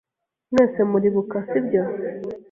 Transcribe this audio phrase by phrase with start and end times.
[0.51, 1.81] Mwese muribuka, sibyo?